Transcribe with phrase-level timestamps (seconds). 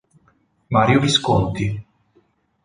[0.71, 1.69] Mario Visconti